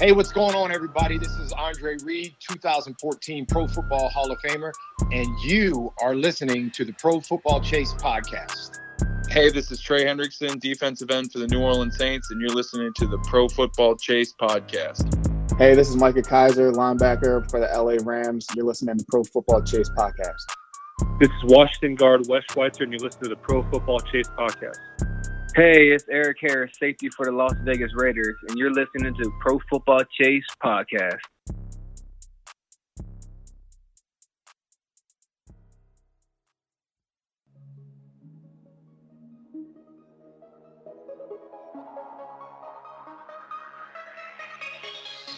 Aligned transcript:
Hey, 0.00 0.12
what's 0.12 0.30
going 0.30 0.54
on, 0.54 0.70
everybody? 0.70 1.18
This 1.18 1.32
is 1.38 1.50
Andre 1.50 1.96
Reed, 2.04 2.32
2014 2.38 3.46
Pro 3.46 3.66
Football 3.66 4.08
Hall 4.10 4.30
of 4.30 4.38
Famer, 4.38 4.70
and 5.10 5.26
you 5.40 5.92
are 6.00 6.14
listening 6.14 6.70
to 6.76 6.84
the 6.84 6.92
Pro 6.92 7.18
Football 7.18 7.60
Chase 7.60 7.92
podcast. 7.94 8.78
Hey, 9.28 9.50
this 9.50 9.72
is 9.72 9.80
Trey 9.80 10.04
Hendrickson, 10.04 10.60
defensive 10.60 11.10
end 11.10 11.32
for 11.32 11.40
the 11.40 11.48
New 11.48 11.60
Orleans 11.60 11.98
Saints, 11.98 12.30
and 12.30 12.40
you're 12.40 12.54
listening 12.54 12.92
to 12.94 13.08
the 13.08 13.18
Pro 13.26 13.48
Football 13.48 13.96
Chase 13.96 14.32
podcast. 14.40 15.58
Hey, 15.58 15.74
this 15.74 15.88
is 15.88 15.96
Micah 15.96 16.22
Kiser, 16.22 16.70
linebacker 16.70 17.50
for 17.50 17.58
the 17.58 17.66
LA 17.66 17.96
Rams. 18.08 18.46
You're 18.54 18.66
listening 18.66 18.98
to 18.98 19.04
the 19.04 19.10
Pro 19.10 19.24
Football 19.24 19.62
Chase 19.62 19.90
podcast. 19.98 20.46
This 21.18 21.28
is 21.28 21.44
Washington 21.46 21.96
guard 21.96 22.28
Wes 22.28 22.44
Schweitzer, 22.52 22.84
and 22.84 22.92
you're 22.92 23.00
listening 23.00 23.24
to 23.24 23.30
the 23.30 23.42
Pro 23.42 23.68
Football 23.68 23.98
Chase 23.98 24.28
podcast. 24.28 25.17
Hey, 25.58 25.88
it's 25.88 26.04
Erik 26.08 26.36
Harris, 26.40 26.70
safety 26.78 27.08
for 27.08 27.24
the 27.24 27.32
Las 27.32 27.52
Vegas 27.64 27.90
Raiders, 27.96 28.36
and 28.46 28.56
you're 28.56 28.70
listening 28.70 29.12
to 29.12 29.32
Pro 29.40 29.58
Football 29.68 30.02
Chase 30.08 30.44
podcast. 30.64 31.18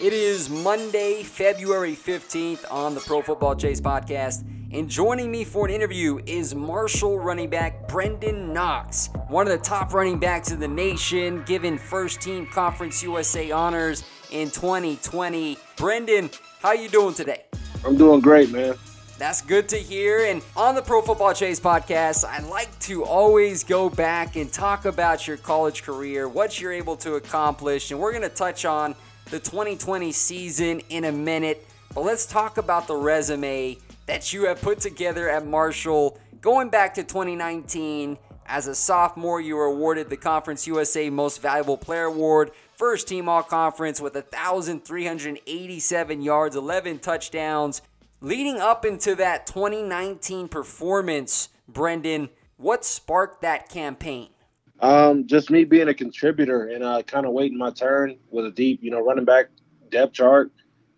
It 0.03 0.13
is 0.13 0.51
Monday, 0.51 1.23
February 1.23 1.97
15th 1.97 2.71
on 2.71 2.95
the 2.95 3.01
Pro 3.01 3.23
Football 3.23 3.57
Chase 3.57 3.81
podcast. 3.81 4.45
And 4.73 4.89
joining 4.89 5.33
me 5.33 5.43
for 5.43 5.67
an 5.67 5.73
interview 5.73 6.21
is 6.27 6.55
Marshall 6.55 7.19
running 7.19 7.51
back 7.51 7.89
Brenden 7.89 8.53
Knox, 8.53 9.11
one 9.27 9.49
of 9.49 9.53
the 9.53 9.65
top 9.65 9.93
running 9.93 10.17
backs 10.17 10.53
in 10.53 10.61
the 10.61 10.69
nation, 10.69 11.43
given 11.43 11.77
first 11.77 12.21
team 12.21 12.47
Conference 12.47 13.03
USA 13.03 13.51
honors 13.51 14.05
in 14.31 14.49
2020. 14.49 15.59
Brendan, 15.77 16.31
how 16.63 16.71
you 16.71 16.89
doing 16.89 17.15
today? 17.15 17.47
I'm 17.85 17.97
doing 17.97 18.21
great, 18.21 18.53
man. 18.53 18.77
That's 19.19 19.43
good 19.43 19.69
to 19.71 19.77
hear. 19.77 20.27
And 20.27 20.41
on 20.55 20.77
the 20.77 20.83
Pro 20.83 21.03
Football 21.03 21.35
Chase 21.35 21.59
podcast, 21.59 22.25
I 22.25 22.39
like 22.47 22.79
to 22.81 23.05
always 23.05 23.65
go 23.65 23.91
back 23.91 24.37
and 24.37 24.53
talk 24.53 24.85
about 24.85 25.27
your 25.27 25.37
college 25.37 25.83
career, 25.83 26.29
what 26.29 26.61
you're 26.61 26.73
able 26.73 26.97
to 26.99 27.15
accomplish, 27.15 27.91
and 27.91 27.99
we're 27.99 28.13
going 28.13 28.23
to 28.23 28.29
touch 28.29 28.65
on 28.65 28.95
the 29.31 29.41
2020 29.41 30.13
season 30.13 30.81
in 30.91 31.07
a 31.07 31.13
minute. 31.13 31.67
But 31.93 32.03
let's 32.03 32.25
talk 32.25 32.57
about 32.57 32.87
the 32.87 32.95
resume 32.95 33.77
that 34.07 34.33
you 34.33 34.47
have 34.47 34.61
put 34.61 34.81
together 34.81 35.29
at 35.29 35.47
Marshall. 35.47 36.19
Going 36.41 36.71
back 36.71 36.95
to 36.95 37.03
2019, 37.03 38.19
as 38.47 38.67
a 38.67 38.75
sophomore, 38.75 39.41
you 39.41 39.55
were 39.57 39.67
awarded 39.67 40.11
the 40.11 40.17
Conference 40.17 40.67
USA 40.67 41.09
Most 41.11 41.41
Valuable 41.41 41.77
Player 41.77 42.05
Award, 42.05 42.51
first 42.75 43.07
team 43.07 43.29
all 43.29 43.45
conference 43.45 44.01
with 44.01 44.15
1,387 44.15 46.23
yards, 46.23 46.57
11 46.57 46.99
touchdowns. 46.99 47.83
Leading 48.21 48.59
up 48.59 48.85
into 48.85 49.15
that 49.15 49.47
2019 49.47 50.49
performance, 50.49 51.51
Brenden, 51.71 52.31
what 52.57 52.85
sparked 52.85 53.43
that 53.43 53.69
campaign? 53.69 54.31
Um, 54.81 55.27
just 55.27 55.51
me 55.51 55.65
being 55.65 55.89
a 55.89 55.95
contributor 55.95 56.69
and 56.69 56.83
uh, 56.83 57.03
kind 57.03 57.27
of 57.27 57.33
waiting 57.33 57.57
my 57.57 57.71
turn 57.71 58.17
with 58.31 58.47
a 58.47 58.51
deep, 58.51 58.83
you 58.83 58.91
know, 58.91 59.01
running 59.01 59.25
back 59.25 59.47
depth 59.91 60.15
chart 60.15 60.51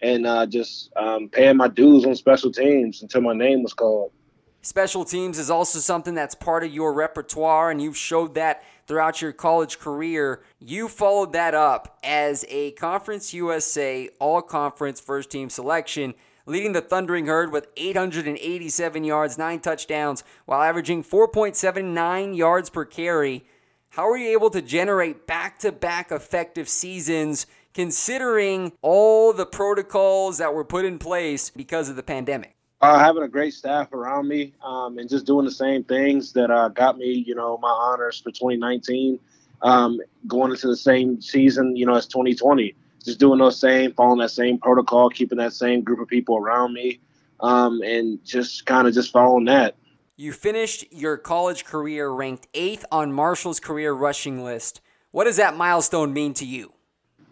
and 0.02 0.26
uh, 0.26 0.46
just 0.46 0.90
um, 0.96 1.28
paying 1.28 1.56
my 1.56 1.68
dues 1.68 2.04
on 2.04 2.14
special 2.14 2.52
teams 2.52 3.02
until 3.02 3.20
my 3.20 3.32
name 3.32 3.62
was 3.62 3.72
called. 3.72 4.12
Special 4.60 5.04
teams 5.04 5.38
is 5.38 5.50
also 5.50 5.78
something 5.78 6.14
that's 6.14 6.34
part 6.34 6.62
of 6.62 6.72
your 6.72 6.92
repertoire, 6.92 7.70
and 7.70 7.82
you've 7.82 7.96
showed 7.96 8.34
that 8.34 8.62
throughout 8.86 9.20
your 9.20 9.32
college 9.32 9.78
career. 9.78 10.42
You 10.60 10.88
followed 10.88 11.32
that 11.32 11.54
up 11.54 11.98
as 12.04 12.44
a 12.48 12.72
Conference 12.72 13.34
USA 13.34 14.08
All 14.20 14.42
Conference 14.42 15.00
First 15.00 15.30
Team 15.30 15.50
selection 15.50 16.14
leading 16.46 16.72
the 16.72 16.80
Thundering 16.80 17.26
Herd 17.26 17.52
with 17.52 17.68
887 17.76 19.04
yards, 19.04 19.38
9 19.38 19.60
touchdowns, 19.60 20.24
while 20.44 20.62
averaging 20.62 21.04
4.79 21.04 22.36
yards 22.36 22.70
per 22.70 22.84
carry. 22.84 23.44
How 23.90 24.08
are 24.08 24.16
you 24.16 24.30
able 24.30 24.50
to 24.50 24.62
generate 24.62 25.26
back 25.26 25.58
to 25.60 25.70
back 25.70 26.10
effective 26.10 26.68
seasons 26.68 27.46
considering 27.74 28.72
all 28.82 29.32
the 29.32 29.46
protocols 29.46 30.38
that 30.38 30.54
were 30.54 30.64
put 30.64 30.84
in 30.84 30.98
place 30.98 31.50
because 31.50 31.88
of 31.88 31.96
the 31.96 32.02
pandemic? 32.02 32.56
Uh, 32.80 32.98
having 32.98 33.22
a 33.22 33.28
great 33.28 33.54
staff 33.54 33.92
around 33.92 34.26
me 34.26 34.52
um, 34.64 34.98
and 34.98 35.08
just 35.08 35.24
doing 35.24 35.44
the 35.44 35.52
same 35.52 35.84
things 35.84 36.32
that 36.32 36.50
uh, 36.50 36.68
got 36.68 36.98
me, 36.98 37.12
you 37.12 37.34
know, 37.34 37.56
my 37.58 37.68
honors 37.68 38.20
for 38.20 38.30
2019, 38.30 39.20
um, 39.62 40.00
going 40.26 40.50
into 40.50 40.66
the 40.66 40.76
same 40.76 41.20
season, 41.20 41.76
you 41.76 41.86
know, 41.86 41.94
as 41.94 42.06
2020. 42.06 42.74
Just 43.04 43.18
doing 43.18 43.38
those 43.38 43.58
same, 43.58 43.92
following 43.94 44.18
that 44.18 44.30
same 44.30 44.58
protocol, 44.58 45.08
keeping 45.10 45.38
that 45.38 45.52
same 45.52 45.82
group 45.82 46.00
of 46.00 46.08
people 46.08 46.36
around 46.36 46.72
me, 46.72 47.00
um, 47.40 47.80
and 47.82 48.24
just 48.24 48.66
kind 48.66 48.86
of 48.86 48.94
just 48.94 49.12
following 49.12 49.44
that. 49.46 49.76
You 50.16 50.32
finished 50.32 50.84
your 50.92 51.16
college 51.16 51.64
career 51.64 52.08
ranked 52.10 52.46
eighth 52.54 52.84
on 52.92 53.12
Marshall's 53.12 53.58
career 53.58 53.92
rushing 53.92 54.44
list. 54.44 54.80
What 55.10 55.24
does 55.24 55.36
that 55.36 55.56
milestone 55.56 56.12
mean 56.12 56.34
to 56.34 56.44
you? 56.44 56.72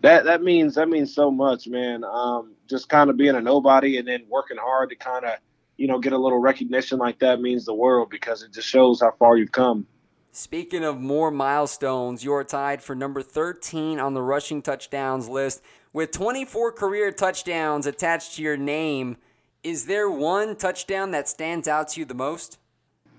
That 0.02 0.24
that 0.24 0.42
means 0.42 0.74
that 0.76 0.88
means 0.88 1.14
so 1.14 1.30
much, 1.30 1.68
man. 1.68 2.04
Um, 2.04 2.54
just 2.68 2.88
kind 2.88 3.10
of 3.10 3.16
being 3.16 3.34
a 3.34 3.40
nobody 3.40 3.98
and 3.98 4.08
then 4.08 4.24
working 4.28 4.56
hard 4.56 4.90
to 4.90 4.96
kind 4.96 5.24
of, 5.24 5.38
you 5.76 5.86
know, 5.86 5.98
get 5.98 6.12
a 6.12 6.18
little 6.18 6.38
recognition 6.38 6.98
like 6.98 7.18
that 7.18 7.40
means 7.40 7.64
the 7.66 7.74
world 7.74 8.08
because 8.10 8.42
it 8.42 8.52
just 8.52 8.68
shows 8.68 9.00
how 9.00 9.12
far 9.18 9.36
you've 9.36 9.52
come. 9.52 9.86
Speaking 10.32 10.84
of 10.84 11.00
more 11.00 11.32
milestones, 11.32 12.22
you're 12.22 12.44
tied 12.44 12.82
for 12.82 12.94
number 12.94 13.20
13 13.20 13.98
on 13.98 14.14
the 14.14 14.22
rushing 14.22 14.62
touchdowns 14.62 15.28
list 15.28 15.60
with 15.92 16.12
24 16.12 16.70
career 16.72 17.10
touchdowns 17.10 17.84
attached 17.84 18.36
to 18.36 18.42
your 18.42 18.56
name. 18.56 19.16
Is 19.64 19.86
there 19.86 20.08
one 20.08 20.54
touchdown 20.54 21.10
that 21.10 21.28
stands 21.28 21.66
out 21.66 21.88
to 21.88 22.00
you 22.00 22.06
the 22.06 22.14
most? 22.14 22.58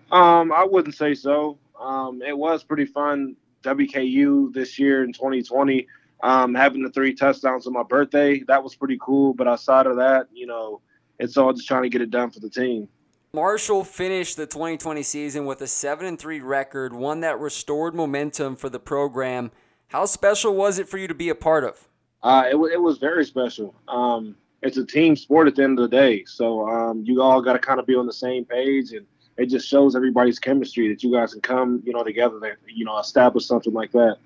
Um, 0.09 0.53
I 0.53 0.63
wouldn't 0.63 0.95
say 0.95 1.13
so. 1.13 1.57
Um, 1.79 2.21
it 2.21 2.37
was 2.37 2.63
pretty 2.63 2.85
fun. 2.85 3.35
WKU 3.63 4.53
this 4.53 4.79
year 4.79 5.03
in 5.03 5.13
2020, 5.13 5.87
um, 6.23 6.53
having 6.53 6.83
the 6.83 6.89
three 6.89 7.13
touchdowns 7.13 7.67
on 7.67 7.73
my 7.73 7.83
birthday, 7.83 8.39
that 8.47 8.63
was 8.63 8.75
pretty 8.75 8.97
cool. 9.01 9.33
But 9.33 9.47
outside 9.47 9.87
of 9.87 9.97
that, 9.97 10.27
you 10.33 10.47
know, 10.47 10.81
it's 11.19 11.37
all 11.37 11.53
just 11.53 11.67
trying 11.67 11.83
to 11.83 11.89
get 11.89 12.01
it 12.01 12.11
done 12.11 12.31
for 12.31 12.39
the 12.39 12.49
team. 12.49 12.87
Marshall 13.33 13.85
finished 13.85 14.35
the 14.35 14.45
2020 14.45 15.03
season 15.03 15.45
with 15.45 15.61
a 15.61 15.67
7 15.67 16.05
and 16.05 16.19
3 16.19 16.41
record, 16.41 16.93
one 16.93 17.21
that 17.21 17.39
restored 17.39 17.95
momentum 17.95 18.57
for 18.57 18.69
the 18.69 18.79
program. 18.79 19.51
How 19.87 20.05
special 20.05 20.53
was 20.53 20.79
it 20.79 20.89
for 20.89 20.97
you 20.97 21.07
to 21.07 21.13
be 21.13 21.29
a 21.29 21.35
part 21.35 21.63
of? 21.63 21.87
Uh, 22.23 22.43
it, 22.51 22.55
it 22.55 22.81
was 22.81 22.97
very 22.97 23.25
special. 23.25 23.73
Um, 23.87 24.35
it's 24.61 24.77
a 24.77 24.85
team 24.85 25.15
sport 25.15 25.47
at 25.47 25.55
the 25.55 25.63
end 25.63 25.79
of 25.79 25.89
the 25.89 25.95
day, 25.95 26.23
so 26.25 26.67
um, 26.69 27.03
you 27.05 27.21
all 27.21 27.41
got 27.41 27.53
to 27.53 27.59
kind 27.59 27.79
of 27.79 27.87
be 27.87 27.95
on 27.95 28.05
the 28.05 28.13
same 28.13 28.45
page, 28.45 28.91
and 28.91 29.05
it 29.37 29.47
just 29.47 29.67
shows 29.67 29.95
everybody's 29.95 30.37
chemistry 30.37 30.89
that 30.89 31.01
you 31.01 31.11
guys 31.11 31.33
can 31.33 31.41
come, 31.41 31.81
you 31.85 31.93
know, 31.93 32.03
together 32.03 32.39
to, 32.39 32.55
you 32.67 32.85
know, 32.85 32.99
establish 32.99 33.45
something 33.45 33.73
like 33.73 33.91
that. 33.93 34.17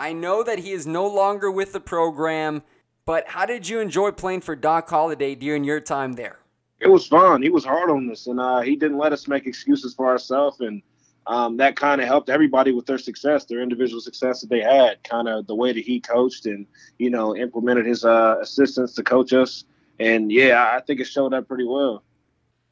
I 0.00 0.14
know 0.14 0.42
that 0.42 0.60
he 0.60 0.70
is 0.70 0.86
no 0.86 1.06
longer 1.06 1.50
with 1.50 1.74
the 1.74 1.78
program, 1.78 2.62
but 3.04 3.28
how 3.28 3.44
did 3.44 3.68
you 3.68 3.80
enjoy 3.80 4.12
playing 4.12 4.40
for 4.40 4.56
Doc 4.56 4.88
Holliday 4.88 5.34
during 5.34 5.62
your 5.62 5.78
time 5.78 6.14
there? 6.14 6.38
It 6.80 6.88
was 6.88 7.06
fun. 7.06 7.42
He 7.42 7.50
was 7.50 7.66
hard 7.66 7.90
on 7.90 8.10
us, 8.10 8.26
and 8.26 8.40
uh, 8.40 8.60
he 8.60 8.76
didn't 8.76 8.96
let 8.96 9.12
us 9.12 9.28
make 9.28 9.46
excuses 9.46 9.92
for 9.92 10.06
ourselves, 10.06 10.60
and 10.60 10.80
um, 11.26 11.58
that 11.58 11.76
kind 11.76 12.00
of 12.00 12.06
helped 12.06 12.30
everybody 12.30 12.72
with 12.72 12.86
their 12.86 12.96
success, 12.96 13.44
their 13.44 13.60
individual 13.60 14.00
success 14.00 14.40
that 14.40 14.48
they 14.48 14.62
had. 14.62 15.04
Kind 15.04 15.28
of 15.28 15.46
the 15.46 15.54
way 15.54 15.70
that 15.70 15.84
he 15.84 16.00
coached 16.00 16.46
and 16.46 16.66
you 16.98 17.10
know 17.10 17.36
implemented 17.36 17.84
his 17.84 18.02
uh, 18.02 18.36
assistants 18.40 18.94
to 18.94 19.02
coach 19.02 19.34
us, 19.34 19.64
and 19.98 20.32
yeah, 20.32 20.72
I 20.74 20.80
think 20.80 21.00
it 21.00 21.08
showed 21.08 21.34
up 21.34 21.46
pretty 21.46 21.66
well. 21.66 22.02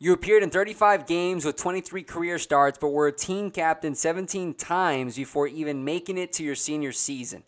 You 0.01 0.13
appeared 0.13 0.45
in 0.45 0.51
35 0.51 1.07
games 1.07 1.45
with 1.45 1.57
23 1.57 2.05
career 2.05 2.39
starts, 2.39 2.79
but 2.81 2.91
were 2.91 3.09
a 3.09 3.13
team 3.13 3.51
captain 3.51 3.97
17 3.97 4.55
times 4.55 5.17
before 5.17 5.49
even 5.49 5.85
making 5.85 6.19
it 6.19 6.33
to 6.35 6.45
your 6.45 6.55
senior 6.55 6.93
season. 6.93 7.43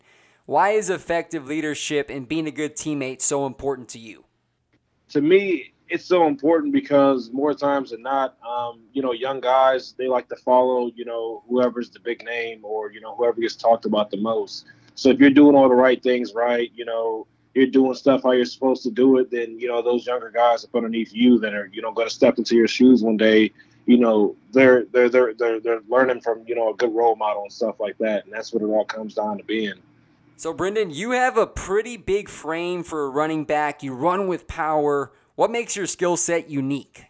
Why 0.45 0.71
is 0.71 0.89
effective 0.89 1.47
leadership 1.47 2.09
and 2.09 2.27
being 2.27 2.47
a 2.47 2.51
good 2.51 2.75
teammate 2.75 3.21
so 3.21 3.45
important 3.45 3.87
to 3.89 3.99
you? 3.99 4.25
To 5.09 5.21
me, 5.21 5.71
it's 5.87 6.03
so 6.03 6.27
important 6.27 6.73
because 6.73 7.31
more 7.31 7.53
times 7.53 7.91
than 7.91 8.01
not, 8.01 8.35
um, 8.45 8.81
you 8.91 9.01
know, 9.01 9.13
young 9.13 9.39
guys 9.39 9.93
they 9.97 10.09
like 10.09 10.27
to 10.27 10.35
follow, 10.35 10.91
you 10.93 11.05
know, 11.05 11.43
whoever's 11.47 11.89
the 11.89 12.01
big 12.01 12.25
name 12.25 12.65
or 12.65 12.91
you 12.91 12.99
know 12.99 13.15
whoever 13.15 13.39
gets 13.39 13.55
talked 13.55 13.85
about 13.85 14.11
the 14.11 14.17
most. 14.17 14.65
So 14.95 15.09
if 15.09 15.19
you're 15.19 15.29
doing 15.29 15.55
all 15.55 15.69
the 15.69 15.75
right 15.75 16.03
things 16.03 16.33
right, 16.33 16.69
you 16.75 16.83
know, 16.83 17.27
you're 17.53 17.67
doing 17.67 17.93
stuff 17.93 18.23
how 18.23 18.31
you're 18.31 18.45
supposed 18.45 18.83
to 18.83 18.91
do 18.91 19.17
it, 19.17 19.29
then 19.31 19.59
you 19.59 19.67
know 19.67 19.81
those 19.81 20.05
younger 20.05 20.29
guys 20.29 20.63
up 20.63 20.75
underneath 20.75 21.13
you 21.13 21.39
that 21.39 21.53
are 21.53 21.69
you 21.73 21.81
know 21.81 21.91
going 21.91 22.07
to 22.07 22.13
step 22.13 22.37
into 22.37 22.55
your 22.55 22.67
shoes 22.67 23.03
one 23.03 23.17
day. 23.17 23.51
You 23.85 23.97
know 23.97 24.35
they're 24.51 24.85
they're 24.91 25.09
they're 25.09 25.33
they're 25.33 25.59
they're 25.59 25.81
learning 25.89 26.21
from 26.21 26.43
you 26.47 26.55
know 26.55 26.71
a 26.71 26.75
good 26.75 26.93
role 26.93 27.15
model 27.15 27.43
and 27.43 27.51
stuff 27.51 27.79
like 27.79 27.97
that, 27.97 28.25
and 28.25 28.33
that's 28.33 28.53
what 28.53 28.63
it 28.63 28.67
all 28.67 28.85
comes 28.85 29.15
down 29.15 29.37
to 29.37 29.43
being. 29.43 29.75
So 30.37 30.53
Brenden, 30.53 30.93
you 30.93 31.11
have 31.11 31.37
a 31.37 31.45
pretty 31.45 31.97
big 31.97 32.27
frame 32.27 32.83
for 32.83 33.05
a 33.05 33.09
running 33.09 33.43
back. 33.43 33.83
You 33.83 33.93
run 33.93 34.27
with 34.27 34.47
power. 34.47 35.11
What 35.35 35.51
makes 35.51 35.75
your 35.75 35.85
skill 35.85 36.17
set 36.17 36.49
unique? 36.49 37.05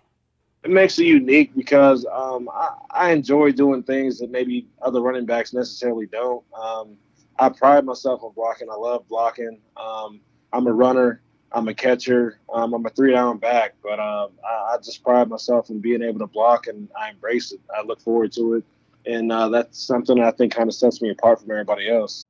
It 0.63 0.69
makes 0.69 0.99
it 0.99 1.05
unique 1.05 1.55
because 1.55 2.05
um, 2.11 2.49
I, 2.53 2.69
I 2.91 3.11
enjoy 3.11 3.51
doing 3.51 3.83
things 3.83 4.19
that 4.19 4.29
maybe 4.29 4.67
other 4.81 5.01
running 5.01 5.25
backs 5.25 5.53
necessarily 5.53 6.05
don't. 6.07 6.43
Um, 6.53 6.97
I 7.39 7.49
pride 7.49 7.85
myself 7.85 8.21
on 8.21 8.33
blocking. 8.33 8.69
I 8.69 8.75
love 8.75 9.07
blocking. 9.07 9.59
Um, 9.75 10.19
I'm 10.53 10.67
a 10.67 10.73
runner. 10.73 11.21
I'm 11.51 11.67
a 11.67 11.73
catcher. 11.73 12.39
Um, 12.53 12.73
I'm 12.73 12.85
a 12.85 12.89
three 12.89 13.11
down 13.11 13.37
back, 13.37 13.75
but 13.83 13.99
um, 13.99 14.31
I, 14.45 14.73
I, 14.73 14.77
just 14.77 15.03
pride 15.03 15.27
myself 15.27 15.69
in 15.69 15.79
being 15.79 16.01
able 16.01 16.19
to 16.19 16.27
block, 16.27 16.67
and 16.67 16.87
I 16.99 17.09
embrace 17.09 17.51
it. 17.51 17.59
I 17.75 17.81
look 17.83 17.99
forward 17.99 18.31
to 18.33 18.55
it, 18.55 18.63
and 19.05 19.31
uh, 19.31 19.49
that's 19.49 19.77
something 19.77 20.17
that 20.17 20.27
I 20.27 20.31
think 20.31 20.53
kind 20.55 20.69
of 20.69 20.75
sets 20.75 21.01
me 21.01 21.09
apart 21.09 21.41
from 21.41 21.51
everybody 21.51 21.89
else. 21.89 22.23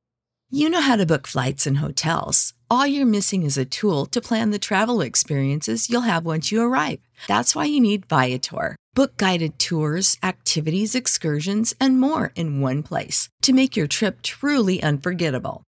You 0.49 0.69
know 0.69 0.81
how 0.81 0.97
to 0.97 1.05
book 1.05 1.27
flights 1.27 1.65
and 1.65 1.77
hotels. 1.77 2.53
All 2.69 2.85
you're 2.85 3.05
missing 3.05 3.43
is 3.43 3.57
a 3.57 3.65
tool 3.65 4.05
to 4.07 4.19
plan 4.19 4.51
the 4.51 4.59
travel 4.59 5.01
experiences 5.01 5.89
you'll 5.89 6.01
have 6.01 6.25
once 6.25 6.51
you 6.51 6.61
arrive. 6.61 6.99
That's 7.27 7.55
why 7.55 7.65
you 7.65 7.79
need 7.79 8.05
Viator. 8.07 8.75
Book 8.93 9.15
guided 9.15 9.57
tours, 9.59 10.17
activities, 10.21 10.93
excursions, 10.93 11.73
and 11.79 12.01
more 12.01 12.33
in 12.35 12.59
one 12.59 12.83
place 12.83 13.29
to 13.43 13.53
make 13.53 13.77
your 13.77 13.87
trip 13.87 14.21
truly 14.21 14.83
unforgettable. 14.83 15.63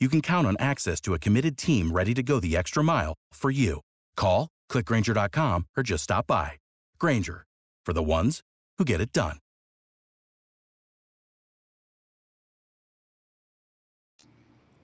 you 0.00 0.08
can 0.08 0.22
count 0.22 0.46
on 0.46 0.56
access 0.58 1.00
to 1.02 1.12
a 1.12 1.18
committed 1.18 1.58
team 1.58 1.92
ready 1.92 2.14
to 2.14 2.22
go 2.22 2.40
the 2.40 2.56
extra 2.56 2.82
mile 2.82 3.14
for 3.34 3.50
you. 3.50 3.80
Call, 4.16 4.48
clickgrainger.com, 4.70 5.66
or 5.76 5.82
just 5.82 6.04
stop 6.04 6.26
by. 6.26 6.52
Grainger, 6.98 7.44
for 7.84 7.92
the 7.92 8.02
ones 8.02 8.40
who 8.78 8.84
get 8.86 9.00
it 9.00 9.12
done. 9.12 9.36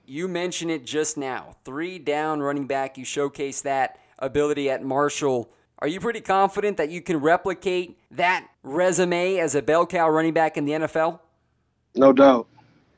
You 0.09 0.29
mentioned 0.29 0.71
it 0.71 0.87
just 0.87 1.17
now. 1.17 1.57
Three 1.65 1.99
down 1.99 2.41
running 2.41 2.69
back. 2.69 2.97
You 2.97 3.05
showcase 3.05 3.63
that 3.63 3.99
ability 4.21 4.71
at 4.71 4.85
Marshall. 4.85 5.51
Are 5.81 5.89
you 5.89 5.99
pretty 5.99 6.21
confident 6.21 6.77
that 6.77 6.91
you 6.91 7.03
can 7.03 7.17
replicate 7.19 7.99
that 8.13 8.47
resume 8.63 9.39
as 9.39 9.57
a 9.57 9.63
bell 9.63 9.85
cow 9.85 10.09
running 10.09 10.33
back 10.33 10.57
in 10.57 10.65
the 10.65 10.73
NFL? 10.73 11.19
No 11.97 12.13
doubt. 12.13 12.47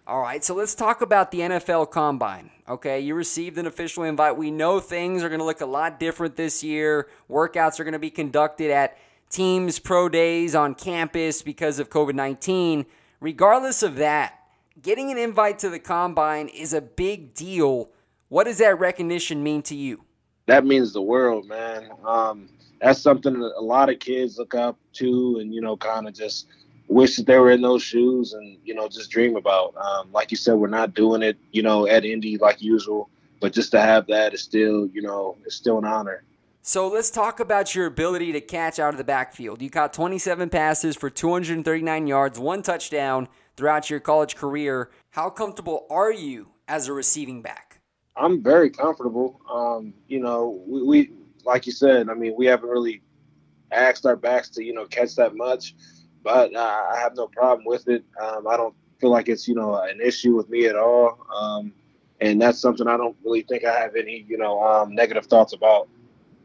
All 0.09 0.23
right, 0.23 0.43
so 0.43 0.55
let's 0.55 0.75
talk 0.75 1.03
about 1.03 1.31
the 1.33 1.41
NFL 1.41 1.91
Combine. 1.91 2.49
Okay, 2.67 2.99
you 2.99 3.15
received 3.15 3.59
an 3.59 3.67
official 3.67 4.05
invite. 4.05 4.39
We 4.39 4.51
know 4.51 4.81
things 4.81 5.23
are 5.23 5.29
going 5.29 5.41
to 5.41 5.45
look 5.45 5.61
a 5.61 5.67
lot 5.67 6.01
different 6.01 6.35
this 6.35 6.65
year. 6.65 7.11
Workouts 7.29 7.79
are 7.79 7.85
going 7.85 7.93
to 7.93 7.99
be 7.99 8.09
conducted 8.09 8.71
at 8.71 8.97
teams' 9.29 9.79
pro 9.79 10.09
days 10.09 10.55
on 10.55 10.75
campus 10.75 11.43
because 11.43 11.79
of 11.79 11.91
COVID 11.91 12.15
19. 12.15 12.87
Regardless 13.21 13.83
of 13.83 13.97
that, 13.97 14.33
getting 14.81 15.11
an 15.11 15.19
invite 15.19 15.59
to 15.59 15.69
the 15.69 15.79
Combine 15.79 16.49
is 16.49 16.73
a 16.73 16.81
big 16.81 17.35
deal. 17.35 17.91
What 18.31 18.45
does 18.45 18.57
that 18.59 18.79
recognition 18.79 19.43
mean 19.43 19.61
to 19.65 19.75
you? 19.75 20.05
That 20.47 20.65
means 20.65 20.95
the 20.95 21.03
world, 21.03 21.47
man. 21.47 21.91
Um, 22.03 22.49
that's 22.81 23.03
something 23.03 23.39
that 23.41 23.53
a 23.59 23.61
lot 23.61 23.91
of 23.91 23.99
kids 23.99 24.39
look 24.39 24.55
up 24.55 24.79
to 24.95 25.37
and, 25.39 25.53
you 25.55 25.61
know, 25.61 25.77
kind 25.77 26.09
of 26.09 26.15
just 26.15 26.47
wish 26.89 27.17
that 27.17 27.27
they 27.27 27.39
were 27.39 27.51
in 27.51 27.61
those 27.61 27.83
shoes 27.83 28.33
and 28.33 28.59
you 28.65 28.75
know 28.75 28.89
just 28.89 29.11
dream 29.11 29.37
about. 29.37 29.75
Um, 29.77 30.11
like 30.13 30.31
you 30.31 30.37
said, 30.37 30.55
we're 30.55 30.69
not 30.69 30.95
doing 30.95 31.23
it, 31.23 31.39
you 31.53 31.63
know, 31.63 31.87
at 31.87 32.05
Indy 32.05 32.39
like 32.39 32.61
usual, 32.61 33.11
but 33.41 33.53
just 33.53 33.71
to 33.73 33.81
have 33.81 34.07
that 34.09 34.35
is 34.35 34.43
still, 34.43 34.89
you 34.89 35.03
know, 35.03 35.37
it's 35.45 35.55
still 35.55 35.79
an 35.79 35.85
honor. 35.85 36.25
So 36.63 36.89
let's 36.89 37.11
talk 37.11 37.41
about 37.41 37.75
your 37.75 37.87
ability 37.87 38.33
to 38.33 38.41
catch 38.41 38.79
out 38.79 38.93
of 38.93 38.99
the 38.99 39.05
backfield. 39.05 39.63
You 39.63 39.71
caught 39.71 39.93
27 39.93 40.51
passes 40.51 40.97
for 40.97 41.09
239 41.09 42.07
yards, 42.07 42.39
one 42.39 42.63
touchdown 42.63 43.29
throughout 43.57 43.89
your 43.89 44.01
college 44.01 44.37
career. 44.37 44.91
How 45.11 45.31
comfortable 45.31 45.87
are 45.89 46.13
you 46.13 46.49
as 46.67 46.89
a 46.89 46.93
receiving 46.93 47.41
back? 47.41 47.81
I'm 48.17 48.43
very 48.43 48.69
comfortable. 48.69 49.41
Um, 49.51 49.95
you 50.09 50.21
know, 50.21 50.63
we, 50.67 50.83
we, 50.83 51.11
like 51.45 51.65
you 51.65 51.73
said, 51.73 52.11
I 52.11 52.15
mean, 52.15 52.35
we 52.37 52.47
haven't 52.47 52.69
really 52.69 53.03
asked 53.71 54.05
our 54.05 54.17
backs 54.17 54.51
to, 54.51 54.65
you 54.65 54.75
know, 54.75 54.85
catch 54.85 55.15
that 55.15 55.37
much 55.37 55.75
but 56.23 56.55
uh, 56.55 56.83
I 56.93 56.99
have 56.99 57.17
no 57.17 57.27
problem 57.29 57.65
with 57.65 57.89
it. 57.89 58.05
Um, 58.21 58.47
I 58.47 58.57
don't 58.57 58.75
feel 59.01 59.11
like 59.11 59.29
it's 59.29 59.47
you 59.49 59.55
know 59.55 59.77
an 59.77 60.01
issue 60.01 60.35
with 60.35 60.49
me 60.49 60.67
at 60.67 60.77
all, 60.77 61.19
um, 61.35 61.73
and 62.21 62.41
that's 62.41 62.59
something 62.59 62.87
I 62.87 62.97
don't 62.97 63.17
really 63.25 63.43
think 63.43 63.65
I 63.65 63.79
have 63.79 63.97
any 63.97 64.25
you 64.29 64.39
know 64.39 64.63
um, 64.63 64.95
negative 64.95 65.27
thoughts 65.27 65.53
about. 65.53 65.89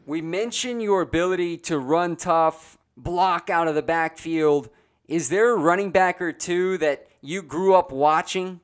We 0.06 0.20
mentioned 0.20 0.82
your 0.82 1.00
ability 1.00 1.56
to 1.58 1.78
run 1.78 2.16
tough, 2.16 2.78
block 2.96 3.48
out 3.48 3.68
of 3.68 3.74
the 3.74 3.82
backfield. 3.82 4.68
Is 5.08 5.28
there 5.28 5.52
a 5.52 5.56
running 5.56 5.90
back 5.90 6.20
or 6.20 6.32
two 6.32 6.78
that 6.78 7.08
you 7.20 7.42
grew 7.42 7.74
up 7.74 7.90
watching? 7.90 8.60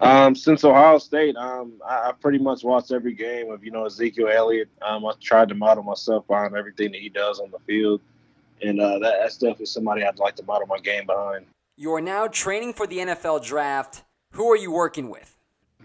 Um, 0.00 0.34
since 0.34 0.64
Ohio 0.64 0.98
State, 0.98 1.36
um, 1.36 1.74
I, 1.88 2.08
I, 2.08 2.12
pretty 2.20 2.38
much 2.38 2.64
watched 2.64 2.90
every 2.90 3.14
game 3.14 3.52
of 3.52 3.62
you 3.62 3.70
know 3.70 3.86
Ezekiel 3.86 4.28
Elliott. 4.28 4.68
Um, 4.82 5.06
I 5.06 5.12
tried 5.20 5.48
to 5.50 5.54
model 5.54 5.84
myself 5.84 6.28
on 6.28 6.56
everything 6.56 6.90
that 6.92 7.00
he 7.00 7.08
does 7.08 7.38
on 7.38 7.52
the 7.52 7.60
field 7.60 8.00
and 8.60 8.80
uh, 8.80 8.98
that, 8.98 9.14
that's 9.20 9.36
definitely 9.36 9.66
somebody 9.66 10.04
I'd 10.04 10.18
like 10.18 10.36
to 10.36 10.44
model 10.44 10.66
my 10.66 10.78
game 10.78 11.06
behind. 11.06 11.46
You 11.76 11.92
are 11.94 12.00
now 12.00 12.26
training 12.26 12.74
for 12.74 12.86
the 12.86 12.98
NFL 12.98 13.44
draft. 13.44 14.04
Who 14.32 14.50
are 14.50 14.56
you 14.56 14.70
working 14.70 15.10
with? 15.10 15.36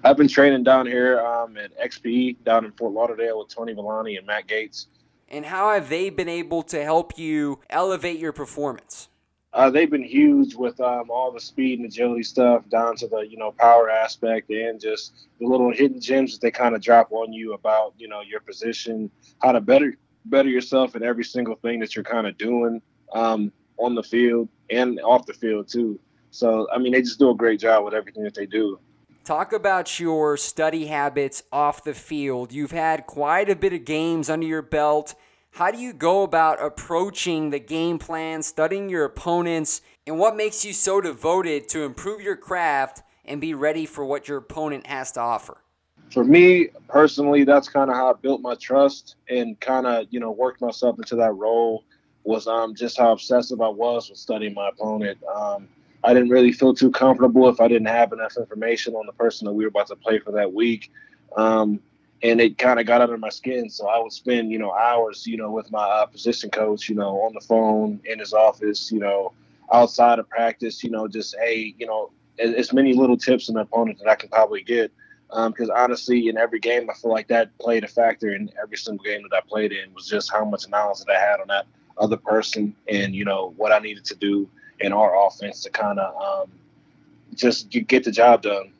I've 0.03 0.17
been 0.17 0.27
training 0.27 0.63
down 0.63 0.85
here 0.85 1.19
um, 1.19 1.57
at 1.57 1.77
XPE 1.79 2.43
down 2.43 2.65
in 2.65 2.71
Fort 2.73 2.93
Lauderdale 2.93 3.39
with 3.39 3.49
Tony 3.49 3.73
Villani 3.73 4.17
and 4.17 4.27
Matt 4.27 4.47
Gates. 4.47 4.87
And 5.29 5.45
how 5.45 5.73
have 5.73 5.89
they 5.89 6.09
been 6.09 6.29
able 6.29 6.61
to 6.63 6.83
help 6.83 7.17
you 7.17 7.59
elevate 7.69 8.19
your 8.19 8.31
performance? 8.31 9.09
Uh, 9.53 9.69
they've 9.69 9.89
been 9.89 10.03
huge 10.03 10.55
with 10.55 10.79
um, 10.79 11.09
all 11.09 11.31
the 11.31 11.39
speed 11.39 11.79
and 11.79 11.87
agility 11.87 12.21
stuff, 12.21 12.67
down 12.69 12.95
to 12.95 13.07
the 13.07 13.21
you 13.21 13.37
know 13.37 13.51
power 13.51 13.89
aspect, 13.89 14.49
and 14.51 14.79
just 14.79 15.27
the 15.39 15.47
little 15.47 15.71
hidden 15.73 15.99
gems 15.99 16.33
that 16.33 16.41
they 16.41 16.51
kind 16.51 16.75
of 16.75 16.81
drop 16.81 17.11
on 17.11 17.33
you 17.33 17.53
about 17.53 17.93
you 17.97 18.07
know 18.07 18.21
your 18.21 18.39
position, 18.39 19.09
how 19.41 19.51
to 19.51 19.59
better 19.59 19.95
better 20.29 20.49
yourself 20.49 20.95
in 20.95 21.03
every 21.03 21.23
single 21.23 21.55
thing 21.55 21.79
that 21.79 21.95
you're 21.95 22.03
kind 22.03 22.27
of 22.27 22.37
doing 22.37 22.81
um, 23.13 23.51
on 23.77 23.95
the 23.95 24.03
field 24.03 24.49
and 24.69 24.99
off 25.01 25.25
the 25.25 25.33
field 25.33 25.67
too. 25.67 25.99
So 26.31 26.67
I 26.71 26.77
mean, 26.77 26.93
they 26.93 27.01
just 27.01 27.19
do 27.19 27.29
a 27.29 27.35
great 27.35 27.59
job 27.59 27.85
with 27.85 27.93
everything 27.93 28.23
that 28.23 28.35
they 28.35 28.45
do. 28.45 28.79
Talk 29.23 29.51
about 29.51 29.99
your 29.99 30.37
study 30.37 30.85
habits 30.85 31.43
off 31.51 31.83
the 31.83 31.93
field. 31.93 32.53
You've 32.53 32.71
had 32.71 33.05
quite 33.07 33.49
a 33.49 33.55
bit 33.55 33.73
of 33.73 33.83
games 33.83 34.29
under 34.29 34.47
your 34.47 34.61
belt. 34.61 35.15
How 35.51 35.71
do 35.71 35.79
you 35.79 35.91
go 35.91 36.23
about 36.23 36.63
approaching 36.63 37.49
the 37.49 37.59
game 37.59 37.99
plan, 37.99 38.43
studying 38.43 38.89
your 38.89 39.03
opponents, 39.03 39.81
and 40.05 40.17
what 40.17 40.37
makes 40.37 40.63
you 40.63 40.71
so 40.71 41.01
devoted 41.01 41.67
to 41.69 41.83
improve 41.83 42.21
your 42.21 42.37
craft 42.37 43.03
and 43.25 43.41
be 43.41 43.53
ready 43.53 43.85
for 43.85 44.05
what 44.05 44.27
your 44.27 44.37
opponent 44.37 44.87
has 44.87 45.11
to 45.13 45.19
offer? 45.19 45.57
For 46.11 46.23
me 46.23 46.69
personally, 46.87 47.43
that's 47.43 47.67
kind 47.67 47.89
of 47.89 47.95
how 47.95 48.09
I 48.11 48.13
built 48.13 48.41
my 48.41 48.55
trust 48.55 49.15
and 49.29 49.59
kind 49.59 49.85
of 49.85 50.07
you 50.09 50.19
know 50.19 50.31
worked 50.31 50.61
myself 50.61 50.97
into 50.97 51.15
that 51.17 51.33
role. 51.33 51.83
Was 52.23 52.47
um 52.47 52.75
just 52.75 52.97
how 52.97 53.11
obsessive 53.11 53.61
I 53.61 53.69
was 53.69 54.09
with 54.09 54.19
studying 54.19 54.53
my 54.53 54.69
opponent. 54.69 55.17
Um, 55.23 55.67
I 56.03 56.13
didn't 56.13 56.29
really 56.29 56.51
feel 56.51 56.73
too 56.73 56.91
comfortable 56.91 57.49
if 57.49 57.59
I 57.59 57.67
didn't 57.67 57.87
have 57.87 58.13
enough 58.13 58.37
information 58.37 58.95
on 58.95 59.05
the 59.05 59.13
person 59.13 59.45
that 59.45 59.53
we 59.53 59.63
were 59.63 59.69
about 59.69 59.87
to 59.87 59.95
play 59.95 60.19
for 60.19 60.31
that 60.33 60.53
week. 60.53 60.91
Um, 61.35 61.79
and 62.23 62.41
it 62.41 62.57
kind 62.57 62.79
of 62.79 62.85
got 62.85 63.01
under 63.01 63.17
my 63.17 63.29
skin. 63.29 63.69
So 63.69 63.87
I 63.87 63.99
would 63.99 64.11
spend, 64.11 64.51
you 64.51 64.57
know, 64.57 64.71
hours, 64.71 65.27
you 65.27 65.37
know, 65.37 65.51
with 65.51 65.71
my 65.71 65.83
uh, 65.83 66.05
position 66.05 66.49
coach, 66.49 66.89
you 66.89 66.95
know, 66.95 67.17
on 67.21 67.33
the 67.33 67.41
phone 67.41 67.99
in 68.05 68.19
his 68.19 68.33
office, 68.33 68.91
you 68.91 68.99
know, 68.99 69.33
outside 69.71 70.19
of 70.19 70.29
practice, 70.29 70.83
you 70.83 70.89
know, 70.89 71.07
just 71.07 71.35
hey, 71.39 71.75
you 71.77 71.85
know, 71.85 72.11
as 72.39 72.71
many 72.73 72.93
little 72.93 73.17
tips 73.17 73.47
the 73.47 73.59
opponent 73.59 73.99
that 73.99 74.07
I 74.07 74.15
can 74.15 74.29
probably 74.29 74.63
get. 74.63 74.91
Because 75.29 75.69
um, 75.69 75.75
honestly, 75.75 76.29
in 76.29 76.37
every 76.37 76.59
game, 76.59 76.89
I 76.89 76.93
feel 76.93 77.11
like 77.11 77.27
that 77.27 77.57
played 77.57 77.83
a 77.83 77.87
factor 77.87 78.33
in 78.33 78.49
every 78.61 78.77
single 78.77 79.03
game 79.03 79.23
that 79.29 79.35
I 79.35 79.41
played 79.47 79.71
in 79.71 79.93
was 79.93 80.07
just 80.07 80.31
how 80.31 80.45
much 80.45 80.67
knowledge 80.69 80.99
that 80.99 81.15
I 81.15 81.19
had 81.19 81.39
on 81.41 81.47
that 81.47 81.65
other 81.97 82.17
person 82.17 82.75
and 82.87 83.15
you 83.15 83.25
know 83.25 83.53
what 83.57 83.71
I 83.71 83.79
needed 83.79 84.05
to 84.05 84.15
do 84.15 84.47
in 84.79 84.93
our 84.93 85.25
offense 85.25 85.63
to 85.63 85.69
kind 85.69 85.99
of 85.99 86.15
um, 86.21 86.51
just 87.33 87.69
get 87.69 88.03
the 88.03 88.11
job 88.11 88.43
done. 88.43 88.71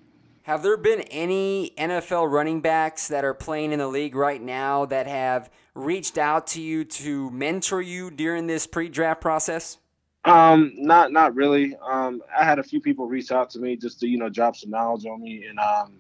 Have 0.44 0.64
there 0.64 0.78
been 0.78 1.02
any 1.02 1.74
NFL 1.78 2.32
running 2.32 2.62
backs 2.62 3.10
that 3.10 3.26
are 3.26 3.34
playing 3.34 3.74
in 3.74 3.80
the 3.80 3.88
league 3.88 4.16
right 4.16 4.42
now 4.42 4.86
that 4.86 5.06
have 5.06 5.50
reached 5.74 6.18
out 6.18 6.48
to 6.48 6.62
you 6.62 6.86
to 6.86 7.30
mentor 7.32 7.82
you 7.82 8.10
during 8.10 8.48
this 8.48 8.66
pre-draft 8.66 9.20
process? 9.20 9.78
Um, 10.24 10.74
not 10.76 11.12
not 11.12 11.36
really. 11.36 11.76
Um, 11.76 12.22
I 12.38 12.44
had 12.44 12.60
a 12.60 12.64
few 12.64 12.82
people 12.82 13.08
reach 13.08 13.32
out 13.32 13.50
to 13.52 13.60
me 13.60 13.76
just 13.76 14.00
to 14.02 14.08
you 14.08 14.18
know 14.18 14.30
drop 14.30 14.56
some 14.56 14.70
knowledge 14.70 15.06
on 15.06 15.22
me 15.22 15.46
and 15.46 15.60
um, 15.60 15.94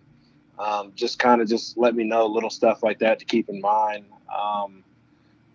um 0.59 0.91
just 0.95 1.19
kind 1.19 1.41
of 1.41 1.47
just 1.47 1.77
let 1.77 1.95
me 1.95 2.03
know 2.03 2.25
little 2.25 2.49
stuff 2.49 2.83
like 2.83 2.99
that 2.99 3.19
to 3.19 3.25
keep 3.25 3.49
in 3.49 3.61
mind. 3.61 4.05
Um, 4.35 4.83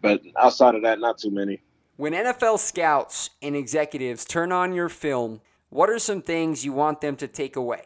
but 0.00 0.20
outside 0.36 0.74
of 0.74 0.82
that, 0.82 1.00
not 1.00 1.18
too 1.18 1.30
many. 1.30 1.60
When 1.96 2.12
NFL 2.12 2.58
scouts 2.58 3.30
and 3.40 3.54
executives 3.54 4.24
turn 4.24 4.50
on 4.50 4.72
your 4.74 4.88
film, 4.88 5.40
what 5.68 5.88
are 5.88 5.98
some 5.98 6.22
things 6.22 6.64
you 6.64 6.72
want 6.72 7.00
them 7.00 7.16
to 7.16 7.28
take 7.28 7.56
away? 7.56 7.82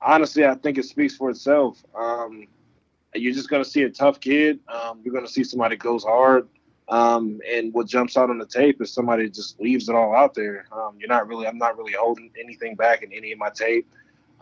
Honestly, 0.00 0.44
I 0.44 0.54
think 0.54 0.78
it 0.78 0.84
speaks 0.84 1.16
for 1.16 1.30
itself. 1.30 1.82
Um, 1.94 2.46
you're 3.14 3.32
just 3.32 3.48
going 3.48 3.64
to 3.64 3.68
see 3.68 3.84
a 3.84 3.90
tough 3.90 4.20
kid. 4.20 4.60
Um, 4.68 5.00
you're 5.02 5.12
going 5.12 5.26
to 5.26 5.32
see 5.32 5.42
somebody 5.42 5.76
goes 5.76 6.04
hard. 6.04 6.48
Um, 6.88 7.40
and 7.50 7.72
what 7.74 7.88
jumps 7.88 8.16
out 8.16 8.30
on 8.30 8.38
the 8.38 8.46
tape 8.46 8.80
is 8.80 8.92
somebody 8.92 9.28
just 9.28 9.60
leaves 9.60 9.88
it 9.88 9.94
all 9.94 10.14
out 10.14 10.34
there. 10.34 10.66
Um, 10.70 10.96
you're 10.98 11.08
not 11.08 11.26
really, 11.26 11.46
I'm 11.46 11.58
not 11.58 11.76
really 11.76 11.94
holding 11.98 12.30
anything 12.38 12.76
back 12.76 13.02
in 13.02 13.12
any 13.12 13.32
of 13.32 13.38
my 13.38 13.50
tape. 13.50 13.88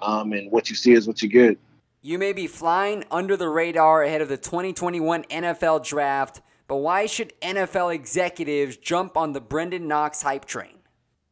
Um, 0.03 0.33
and 0.33 0.51
what 0.51 0.69
you 0.69 0.77
see 0.77 0.93
is 0.93 1.07
what 1.07 1.23
you 1.23 1.29
get. 1.29 1.59
You 2.07 2.19
may 2.19 2.35
be 2.35 2.47
flying 2.47 3.05
under 3.11 3.35
the 3.35 3.49
radar 3.49 4.03
ahead 4.03 4.21
of 4.21 4.29
the 4.29 4.37
2021 4.37 5.25
NFL 5.25 5.87
draft 5.87 6.43
but 6.67 6.77
why 6.77 7.07
should 7.07 7.33
NFL 7.41 7.95
executives 7.95 8.77
jump 8.77 9.17
on 9.17 9.33
the 9.33 9.41
Brenden 9.41 9.83
Knox 9.83 10.23
hype 10.23 10.45
train? 10.45 10.79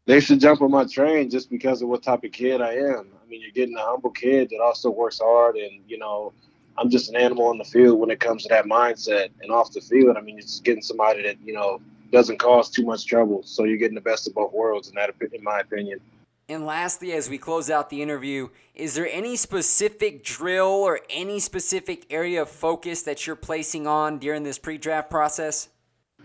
They 0.06 0.20
should 0.20 0.40
jump 0.40 0.60
on 0.62 0.70
my 0.70 0.84
train 0.84 1.30
just 1.30 1.50
because 1.50 1.80
of 1.82 1.88
what 1.88 2.02
type 2.02 2.24
of 2.24 2.32
kid 2.32 2.60
I 2.60 2.74
am. 2.74 3.08
I 3.22 3.28
mean, 3.28 3.40
you're 3.40 3.50
getting 3.50 3.76
a 3.76 3.82
humble 3.82 4.10
kid 4.10 4.48
that 4.50 4.60
also 4.60 4.90
works 4.90 5.20
hard, 5.22 5.56
and 5.56 5.80
you 5.86 5.98
know, 5.98 6.32
I'm 6.76 6.90
just 6.90 7.08
an 7.08 7.16
animal 7.16 7.46
on 7.46 7.58
the 7.58 7.64
field 7.64 7.98
when 7.98 8.10
it 8.10 8.20
comes 8.20 8.42
to 8.42 8.48
that 8.50 8.64
mindset. 8.64 9.30
And 9.40 9.50
off 9.50 9.72
the 9.72 9.80
field, 9.80 10.16
I 10.16 10.20
mean, 10.20 10.36
you're 10.36 10.42
just 10.42 10.64
getting 10.64 10.82
somebody 10.82 11.22
that 11.22 11.36
you 11.44 11.54
know 11.54 11.80
doesn't 12.10 12.38
cause 12.38 12.68
too 12.68 12.84
much 12.84 13.06
trouble. 13.06 13.42
So 13.44 13.64
you're 13.64 13.78
getting 13.78 13.94
the 13.94 14.00
best 14.00 14.26
of 14.26 14.34
both 14.34 14.52
worlds, 14.52 14.88
in 14.88 14.94
that, 14.96 15.14
in 15.32 15.42
my 15.42 15.60
opinion. 15.60 16.00
And 16.48 16.66
lastly, 16.66 17.12
as 17.12 17.30
we 17.30 17.38
close 17.38 17.70
out 17.70 17.88
the 17.88 18.02
interview, 18.02 18.48
is 18.74 18.94
there 18.94 19.08
any 19.10 19.36
specific 19.36 20.24
drill 20.24 20.66
or 20.66 21.00
any 21.08 21.38
specific 21.38 22.06
area 22.10 22.42
of 22.42 22.48
focus 22.48 23.02
that 23.02 23.26
you're 23.26 23.36
placing 23.36 23.86
on 23.86 24.18
during 24.18 24.42
this 24.42 24.58
pre-draft 24.58 25.08
process? 25.08 25.68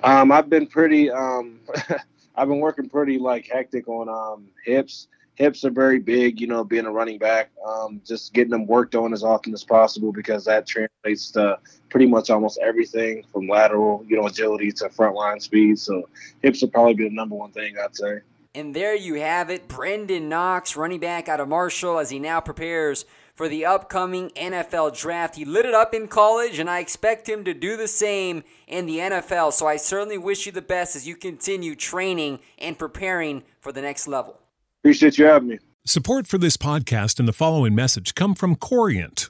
Um, 0.03 0.31
I've 0.31 0.49
been 0.49 0.67
pretty. 0.67 1.11
Um, 1.11 1.59
I've 2.35 2.47
been 2.47 2.59
working 2.59 2.89
pretty 2.89 3.17
like 3.17 3.47
hectic 3.47 3.87
on 3.87 4.09
um, 4.09 4.47
hips. 4.65 5.07
Hips 5.35 5.63
are 5.65 5.71
very 5.71 5.99
big, 5.99 6.41
you 6.41 6.47
know, 6.47 6.63
being 6.63 6.85
a 6.85 6.91
running 6.91 7.19
back. 7.19 7.51
Um, 7.67 8.01
just 8.05 8.33
getting 8.33 8.51
them 8.51 8.65
worked 8.65 8.95
on 8.95 9.13
as 9.13 9.23
often 9.23 9.53
as 9.53 9.63
possible 9.63 10.11
because 10.11 10.45
that 10.45 10.65
translates 10.65 11.29
to 11.31 11.59
pretty 11.89 12.07
much 12.07 12.31
almost 12.31 12.57
everything 12.59 13.23
from 13.31 13.47
lateral, 13.47 14.03
you 14.07 14.17
know, 14.17 14.25
agility 14.25 14.71
to 14.73 14.89
frontline 14.89 15.39
speed. 15.39 15.77
So 15.77 16.09
hips 16.41 16.61
will 16.61 16.69
probably 16.69 16.95
be 16.95 17.03
the 17.03 17.13
number 17.13 17.35
one 17.35 17.51
thing 17.51 17.75
I'd 17.83 17.95
say. 17.95 18.19
And 18.57 18.73
there 18.73 18.95
you 18.95 19.13
have 19.21 19.51
it, 19.51 19.67
Brenden 19.67 20.29
Knox, 20.29 20.75
running 20.75 20.99
back 20.99 21.29
out 21.29 21.39
of 21.39 21.47
Marshall, 21.47 21.99
as 21.99 22.09
he 22.09 22.17
now 22.17 22.39
prepares 22.39 23.05
for 23.35 23.47
the 23.47 23.67
upcoming 23.67 24.31
NFL 24.31 24.99
draft. 24.99 25.35
He 25.35 25.45
lit 25.45 25.67
it 25.67 25.75
up 25.75 25.93
in 25.93 26.07
college, 26.07 26.57
and 26.57 26.67
I 26.67 26.79
expect 26.79 27.29
him 27.29 27.43
to 27.43 27.53
do 27.53 27.77
the 27.77 27.87
same 27.87 28.43
in 28.65 28.87
the 28.87 28.97
NFL. 28.97 29.53
So 29.53 29.67
I 29.67 29.77
certainly 29.77 30.17
wish 30.17 30.47
you 30.47 30.51
the 30.51 30.63
best 30.63 30.95
as 30.95 31.07
you 31.07 31.15
continue 31.15 31.75
training 31.75 32.39
and 32.57 32.79
preparing 32.79 33.43
for 33.59 33.71
the 33.71 33.83
next 33.83 34.07
level. 34.07 34.39
Appreciate 34.81 35.19
you 35.19 35.25
having 35.25 35.49
me. 35.49 35.59
Support 35.85 36.25
for 36.25 36.39
this 36.39 36.57
podcast 36.57 37.19
and 37.19 37.27
the 37.27 37.33
following 37.33 37.75
message 37.75 38.15
come 38.15 38.33
from 38.33 38.55
Corient 38.55 39.29